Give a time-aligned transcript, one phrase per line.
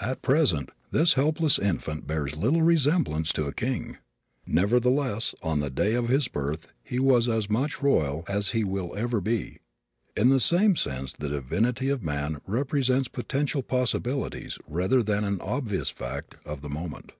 [0.00, 3.98] At present this helpless infant bears little resemblance to a king.
[4.44, 8.92] Nevertheless, on the day of his birth he was as much royal as he will
[8.96, 9.58] ever be.
[10.16, 15.90] In the same sense the divinity of man represents potential possibilities rather than an obvious
[15.90, 17.12] fact of the moment.